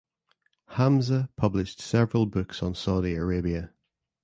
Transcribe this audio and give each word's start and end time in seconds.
Hamza 0.71 1.29
published 1.35 1.79
several 1.79 2.25
books 2.25 2.63
on 2.63 2.73
Saudi 2.73 3.13
Arabia. 3.13 3.71